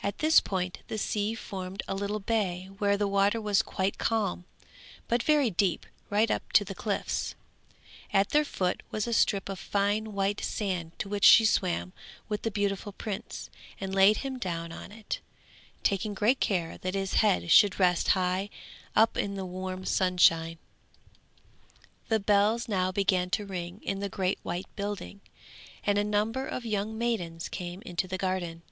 [0.00, 4.44] At this point the sea formed a little bay where the water was quite calm,
[5.08, 7.34] but very deep, right up to the cliffs;
[8.12, 11.92] at their foot was a strip of fine white sand to which she swam
[12.28, 13.50] with the beautiful prince,
[13.80, 15.18] and laid him down on it,
[15.82, 18.50] taking great care that his head should rest high
[18.94, 20.58] up in the warm sunshine.
[22.06, 25.22] The bells now began to ring in the great white building,
[25.82, 28.62] and a number of young maidens came into the garden.